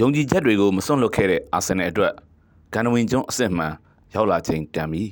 [0.00, 2.12] ယုံကြည်ချက်တွေကိုမစွန့်လွတ်ခဲ့တဲ့အာဆင်နယ်အတွက်
[2.72, 3.74] ဂန်နဝင်ကျွန်းအစစ်မှန်
[4.14, 5.02] ရောက်လာချိန်တန်ပြီ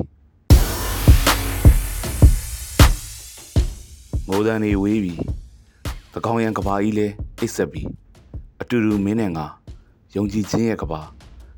[4.28, 5.14] ငိုးတန်းနေဝေးပြီ
[6.12, 7.06] သကောင်းရန်ကဘာကြီးလဲ
[7.38, 7.82] အိတ်ဆက်ပြီ
[8.60, 9.46] အတူတူမင်းနဲ့ငါ
[10.16, 11.00] ယုံကြည်ခြင်းရဲ့ကဘာ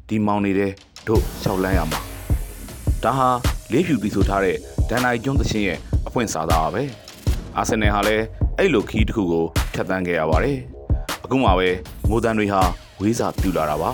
[0.09, 0.72] ဒီမောင်နေတဲ့
[1.06, 2.00] တို့လျှောက်လန်းရမှာ
[3.02, 3.29] ဒါဟာ
[3.72, 4.56] လေးဖြူတီဆိုထားတဲ့
[4.88, 6.82] ဒန်နိုင်ကျွန်းသချင်းရဲ့အဖွင့်စာသားပါပဲ
[7.56, 8.25] အာဆင်နယ်ဟာလည်း
[8.59, 10.59] အဲ့လိုခီးတစ်ခုကိုဖြတ်တန်းခဲ့ရပါတယ်
[11.25, 11.68] အခုမှပဲ
[12.09, 12.63] ငိုးတန်းတွေဟာ
[13.00, 13.90] ဝေးစာပြူလာတာပါ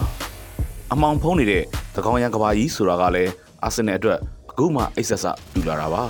[0.92, 1.62] အမောင်ဖုံးနေတဲ့
[1.94, 3.32] သကောင်းရန်ကဘာကြီးဆိုတာကလည်း
[3.64, 4.18] အာဆင်နယ်အတွက်
[4.50, 6.02] အခုမှအိတ်ဆက်ဆက်ပြူလာတာပါ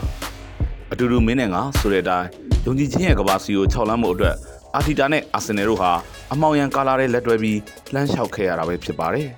[0.93, 2.29] အတူတူမင်းနဲ့ငါဆိုတဲ့အတိုင်း
[2.67, 4.35] ယုံကြည်ခြင်းရဲ့ကဘာစီကိုခြောက်လန်းမှုအတွက်
[4.75, 5.91] အာတီတာနဲ့အာဆင်နယ်တို့ဟာ
[6.33, 7.59] အမောင်ရန်ကာလာတဲ့လက်တွဲပြီး
[7.93, 9.29] လှမ်းလျှောက်ခဲ့ရတာပဲဖြစ်ပါတယ်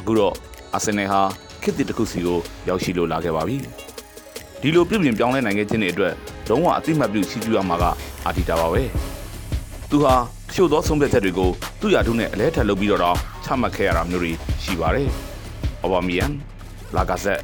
[0.00, 0.34] အခုတော့
[0.74, 1.20] အာဆင်နယ်ဟာ
[1.62, 3.56] ခေတ်တစ်တစ်ခုစီကိုရောက်ရှိလို့လာခဲ့ပါပြီ
[4.60, 6.14] ဒီလိုပြုပြင်ပြောင်းလဲနိုင်ခဲ့ခြင်းတွေအတွက်
[6.48, 7.84] လုံးဝအသိမှတ်ပြုရှိကျူရမှာက
[8.26, 8.82] အာတီတာပါပဲ
[9.90, 10.14] သူဟာ
[10.48, 15.08] တချို့သောဆုံးဖြတ်ချက်တွေကိုသူ့ရာထူးနဲ့အလဲထက်လုပ်ပြီးတော့တော့ချမှတ်ခဲ့ရတာမျိုးတွေရှိပါတယ်။
[15.82, 16.32] အော်ဘာမီယန်
[16.96, 17.40] လာကာဇက်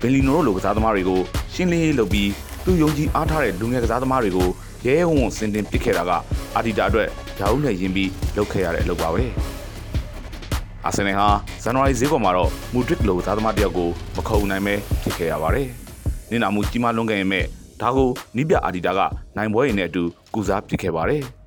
[0.00, 1.20] ဘင်လီနိုတို့လိုကစားသမားတွေကို
[1.54, 2.30] ရှင်းလင်းရေးလုပ်ပြီး
[2.64, 4.48] သူယုံကြည်အားထားတဲ့လူငယ်ကစားသမားတွေကို
[4.86, 6.10] ရဲရဲဝံ့ဝံ့စင်တင်ပစ်ခဲ့တာက
[6.56, 7.08] အာဒီတာအတွက်
[7.38, 9.24] ဂျာဦးနဲ့ယင်းပြီးလုပ်ခဲ့ရတဲ့အလုပ်ပါပဲ။
[10.86, 11.28] အာဆင်နယ်ဟာ
[11.62, 15.68] ဇန်နဝါရီဈေးကွက်မှာတော့မူဒရစ်လိုကစားသမားတယောက်ကိုမခုံနိုင်ပဲဖြစ်ခဲ့ရပါတယ်။
[16.30, 17.44] နင်နာမှုကြီးမားလွန်ခဲ့ရင်မဲ့
[17.80, 19.00] ဒါကိုနိပြအာဒီတာက
[19.36, 20.02] နိုင်ပွဲရင်နဲ့အတူ
[20.34, 21.24] ကူစားပစ်ခဲ့ပါတယ်။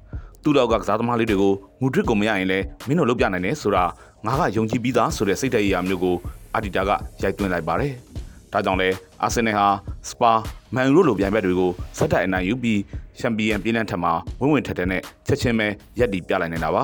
[0.43, 3.85] သူ့လောက်ကကစားသမားလေးတွေကိုမူဒရစ်ကိုမရရင်လည်းမင်းတို့လုပ်ပြနိုင်တယ်ဆိုတာ
[4.25, 6.15] ငါကယုံကြည်ပြီးသားဆိုတဲ့စိတ်ဓာတ်အရာမျိုးကို
[6.55, 7.93] အာဒီတာကရိုက်သွင်းလိုက်ပါတယ်။
[8.53, 8.89] ဒါကြောင့်လဲ
[9.23, 9.67] အာဆင်နယ်ဟာ
[10.09, 10.31] စပါ
[10.75, 12.79] မန်ယူတို့လိုပြိုင်ဘက်တွေကိုဇက်တိုက်အနိုင်ယူပြီး
[13.19, 15.67] ချန်ပီယံပြည်နှံထက်မှာဝင်းဝင်ထက်တဲ့နဲ့ချက်ချင်းပဲ
[15.99, 16.83] ရက်တီပြလိုက်နေတာပါ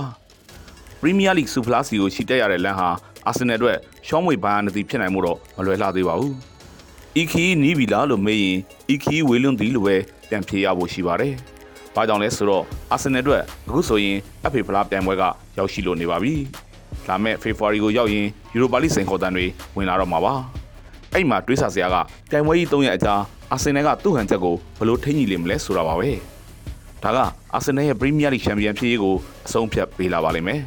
[1.01, 2.89] ။ပရီးမီးယားလိဂ်စူဖလားစီကိုချီတက်ရတဲ့လမ်းဟာ
[3.27, 3.77] အာဆင်နယ်အတွက်
[4.07, 6.33] ရှောင်းမွေဘိုင်းအနတီဖြစ်နိုင်မှုတော့မလွယ်လှသေးပါဘူး။
[7.21, 8.57] EK နီးပြီလားလို့မေးရင်
[8.93, 9.95] EK ဝေလွန်းသည်လို့ပဲ
[10.29, 11.33] ပြန်ဖြေရဖို့ရှိပါတယ်။
[11.97, 14.17] ဘာကြောင့်လဲဆိုတော့အာဆင်နယ်အတွက်အခုဆိုရင်
[14.51, 15.23] FA ဖလားပြိုင်ပွဲက
[15.57, 16.33] ရောက်ရှိလို့နေပါပြီ။
[17.09, 19.45] လာမယ့်ဖေဖော်ဝါရီကိုရောက်ရင်ယူရိုပါလိစိန်ခေါ်တန်တွေ
[19.77, 20.33] ဝင်လာတော့မှာပါ။
[21.13, 21.95] အဲ့မှာတွေးဆစရာက
[22.29, 23.13] ပြိုင်ပွဲကြီး၃ရက်အကြာ
[23.51, 26.09] အာဆင်နယ်ကသူ့ဟန်ချက်ကိုဘယ်လိုထိန်းညှိလိမ့်မလဲဆိုတာပါပဲ။
[27.03, 27.17] ဒါက
[27.53, 30.61] အာဆင်နယ်ရဲ့ပရီးမီးယားလိချန်ပီယံဖြစ်ရေးကိုအဆုံးဖြတ်ပေးလာပါလိမ့်မယ်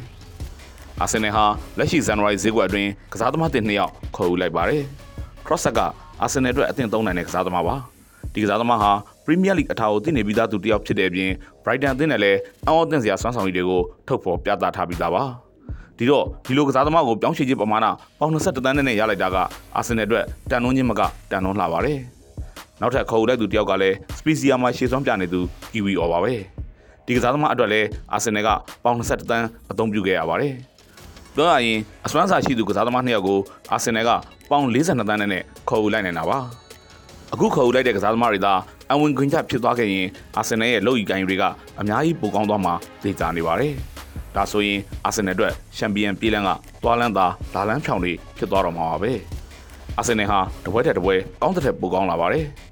[1.01, 1.45] ။အာဆင်နယ်ဟာ
[1.77, 4.83] လက်ရှိဇန်နဝါရီဈေးကွက်အတွင်းကစားသမားတင်၂ယောက်ခေါ်ယူလိုက်ပါတယ်။
[5.45, 5.79] Crosser က
[6.21, 7.75] အာဆင်နယ်အတွက်အသင့်သုံးနိုင်တဲ့ကစားသမားပါ။
[8.33, 8.91] ဒီကစားသမားဟာ
[9.25, 11.29] ပရီးမီးယားလိအထာကိုတည်နေပြီးသားသူတစ်ယောက်ဖြစ်တဲ့အပြင်
[11.63, 15.23] Brighton အသင်းနဲ့လည်းအံ့ဩသင့်စရာစွမ်းဆောင်ရည်တွေကိုထုတ်ဖော်ပြသထားပြီးသားပါ။
[15.97, 17.87] ဒီတော့ဒီလိုကစားသမားကိုပြောင်းရွှေ့ခြင်းပမာဏ
[18.19, 19.37] ပေါင်21တန်းနဲ့ရလိုက်တာက
[19.75, 21.99] အာဆင်နယ်အတွက်တန်နှုန်းချင်းမကတန်နှုန်းလှပါတယ်။
[22.81, 25.39] နောက်ထပ်ခေါ်ယူလိုက်သူတစ်ယောက်ကလည်းစပီစီယာမှာရှေ့စွမ်းပြနေသူ
[25.73, 26.33] ကီဝီအော်ပါပဲ။
[27.05, 28.49] ဒီကစားသမားအတွက်လည်းအာဆင်နယ်က
[28.83, 30.53] ပေါင်21တန်းအသုံးပြုခဲ့ရပါတယ်။
[31.35, 33.39] ပြောရရင်အစွမ်းစာရှိသူကစားသမားနှစ်ယောက်ကို
[33.71, 34.09] အာဆင်နယ်က
[34.49, 36.39] ပေါင်42တန်းနဲ့ခေါ်ယူလိုက်နေတာပါ။
[37.33, 38.53] အခုခေါ်ယူလိုက်တဲ့ကစားသမားတွေသာ
[38.93, 40.07] အဝင်ခွင့်ချဖြစ်သွားခဲ့ရင်
[40.37, 41.43] အာဆင်နယ်ရဲ့လုပ်ရီကိုင်တွေက
[41.79, 43.73] အများကြီးပိုကောင်းသွားမှာသိကြနေပါတယ်။
[44.35, 46.49] ဒါဆိုရင်အာဆင်နယ်အတွက်ချန်ပီယံပြေးလန်းက
[46.83, 49.11] သွားလန်းသာလာလန်းဖြောင်တွေဖြစ်သွားတော့မှာပါပဲ။
[49.97, 52.45] အာဆင်နယ်ဟာတပွဲတက်တပွဲကောင်းတဲ့ပိုကောင်းလာပါတယ်။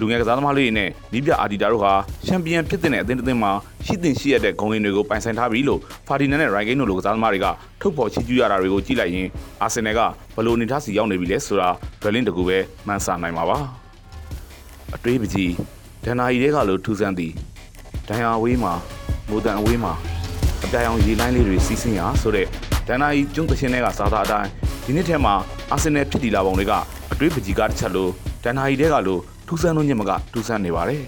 [0.00, 1.92] လူငယ်ကစားသမားလေးတွေနဲ့နီးပြအာဒီတာတို့ဟာ
[2.26, 3.52] ချန်ပီယံဖြစ်တဲ့အသင်းတစ်သင်းမှာ
[3.86, 7.46] ရှိတင်ရှိရတဲ့ဂုဏ်ရင်းတွေကိုပိုင်ဆိုင်ထားပြီလို့ဖာဒီနန်နဲ့ရိုင်ဂိန်းတို့လိုကစားသမားတွေက
[7.80, 9.28] ထုတ်ဖော်ချီးကျူးရတာတွေကိုကြည့်လိုက်ရင်
[9.62, 10.00] အာဆင်နယ်က
[10.36, 11.68] ဘလို့နေထားစီရောက်နေပြီလဲဆိုတာ
[12.02, 13.58] ဘယ်လင်းတကူပဲမှန်းဆနိုင်မှာပါ။
[14.96, 15.52] အတွေးပကြီး
[16.04, 17.32] ဒန်နာရီတွေကလို့ထူးဆန်းသည်
[18.08, 18.72] ဒန်ယာဝေးမှာ
[19.28, 19.92] မိုးတန်အဝေးမှာ
[20.64, 22.46] အပြာရောင်ရေလိုင်းလေးတွေစီးဆင်းရာဆိုတဲ့
[22.88, 24.48] ဒန်နာရီကျွန်းသချင်းတွေကစားသားအတိုင်း
[24.84, 25.34] ဒီနှစ်ထဲမှာ
[25.72, 26.72] အာဆင်နယ်ဖြစ်တည်လာပုံတွေက
[27.12, 28.10] အတွေးပကြီးကတစ်ချက်လို့
[28.44, 31.02] ဒန်နာရီတွေကလို့ထူးဆန်းလို့ညမကထူးဆန်းနေပါတယ်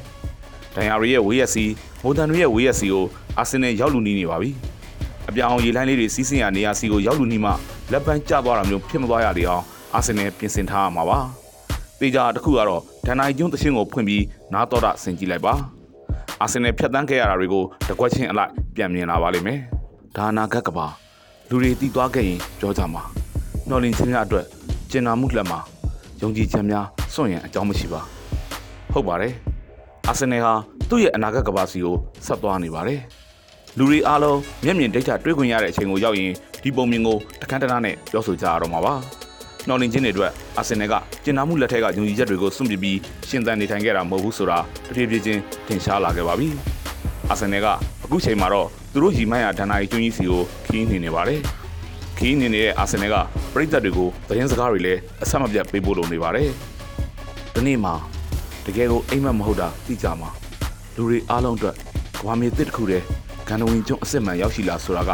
[0.74, 1.64] ဒန်ယာရီရဲ့ဝေးရက်စီ
[2.02, 3.04] မိုးတန်တွေရဲ့ဝေးရက်စီကို
[3.38, 4.50] အာဆင်နယ်ရောက်လူနီးနေပါပြီ
[5.28, 7.50] အပြာအောင်ရေလိုင်းလေးတွေစီးဆင်းရာနေရာစီကိုရောက်လူနီးမှ
[7.92, 11.18] လက်ပန်းကျသွားတာမျိုးဖြစ်မသွားရလေအောင်အာဆင်နယ်ပြင်ဆင်ထားရမှာပါ
[12.00, 15.54] တေချာတစ်ခုကတော့ဒန်နိုင်ကျွန်းတရှင်းကိုဖွင့်ပြီးနားတော်တာဆင်ကြည့်လိုက်ပါ
[16.40, 19.60] အာဆင်နယ်ဖြတ်တန်းခဲ့ရတာတွေကိုတကွက်ချင်းအလိုက်ပြန်မြင်လာပါလိမ့်မယ်
[20.16, 20.86] ဒါနာဂတ်ကပါ
[21.48, 23.02] လူတွေတီးသွားခဲ့ရင်ပြောကြမှာ
[23.68, 24.46] နှော်လင်ခြင်းများအတွက်
[24.90, 25.58] ကျင်နာမှုလက်မှာ
[26.22, 28.00] ယုံကြည်ခြင်းများစွန့်ရင်အကြောင်းမရှိပါ
[28.92, 29.34] ဟုတ်ပါတယ်
[30.08, 30.54] အာဆင်နယ်ဟာ
[30.88, 31.96] သူ့ရဲ့အနာဂတ်ကဘာစီကို
[32.26, 33.00] ဆက်သွားနေပါတယ်
[33.78, 38.94] လူတွေအားလုံးမျက်မြင်ဒိတ်ထတွေးခွင့်ရတဲ့အချိန်ကိုရောက်ရင်ဒီပုံမြင်ကိုတခန်းတနာနဲ့ပြောဆိုကြရတော့မှာပါ
[39.68, 40.94] နှော်လင်ခြင်းတွေအတွက်အာဆင်နယ်က
[41.24, 42.98] ကျင်နာမှုလက်ထက်ကယုံကြည်ချက်တွေကိုစွန့်ပစ်ပြီး
[43.28, 46.48] ရှင်သန်နေထိုင်ခဲ့တာမဟုတ်ဘူးဆိုတာတဖြည်းဖြည်းချင်းထင်ရှားလာခဲ့ပါပြီ။
[47.30, 47.66] အာဆင်နယ်က
[48.04, 51.40] အခုချိန်မှာတော့သူတို့ရီမိုင်းရဒန်နာရီကျွန်းကြီးစီကိုခီးနေနေပါတယ်။
[52.18, 53.16] ခီးနေနေတဲ့အာဆင်နယ်က
[53.54, 56.48] ပြည်သက်တွေကိုသတင်းစကားတွေလည်းအဆက်မပြတ်ပေးပို့လုပ်နေပါတယ်။
[57.54, 57.94] ဒီနေ့မှာ
[58.66, 60.30] တကယ်ကိုအိမ်မက်မဟုတ်တာသိကြမှာ
[60.96, 61.74] လူတွေအားလုံးအတွက်
[62.18, 63.04] ကဘာမြေတစ်တစ်ခုတည်း
[63.48, 65.10] ဂန်နဝင်ကျွန်းအစ်စ်မှန်ရောက်ရှိလာဆိုတာက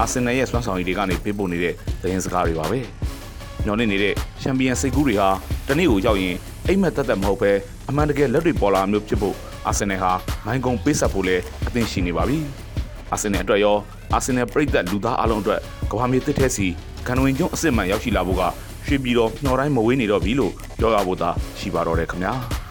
[0.00, 2.80] အာဆင်နယ်ရဲ့စွမ်းဆောင်ရည်တွေကနေပေးပို့နေတဲ့သတင်းစကားတွေပါပဲ။
[3.66, 5.28] ညော်နေနေတဲ့ချန်ပီယံစိတ်ကူးတွေဟာ
[5.68, 6.36] တနေ့ကိုရောက်ရင်
[6.66, 7.52] အိမ်မက်တက်တက်မဟုတ်ပဲ
[7.88, 9.36] အမှန်တကယ်လက်တွေပေါ်လာမျိုးဖြစ်ဖို့
[9.66, 10.12] အာဆင်နယ်ဟာ
[10.46, 11.36] နိုင်ကုန်ပေးဆက်ဖို့လဲ
[11.66, 12.38] အသင့်ရှိနေပါပြီ။
[13.12, 13.76] အာဆင်နယ်အတွက်ရော
[14.14, 15.60] အာဆင်နယ်ပြည်သက်လူသားအလုံးအတွက်
[15.90, 16.66] ကဘာမြေတစ်ထဲစီ
[17.06, 18.42] ကန်ဝင်ကျုံအစ်စ်မှန်ရောက်ရှိလာဖို့က
[18.86, 22.34] ရွှေပြည်တော်မျှော်တိုင်းမဝေးနေတော့ပြီလို့ပြောရဖို့သာရှိပါတော့တယ်ခင်ဗျာ။